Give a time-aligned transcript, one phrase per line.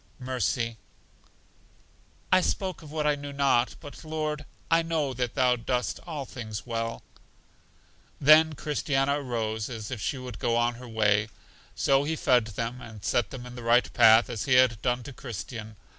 [0.17, 0.77] Mercy:
[2.31, 6.25] I spoke of what I knew not; but, Lord, I know that Thou dost all
[6.25, 7.03] things well.
[8.19, 11.29] Then Christiana rose as if she would go on her way.
[11.75, 15.03] So He fed them, and set them in the right path, as He had done
[15.03, 15.75] to Christian.